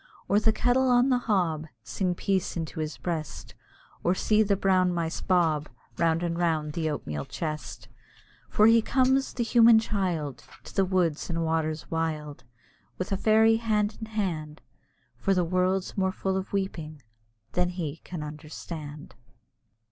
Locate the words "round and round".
5.99-6.73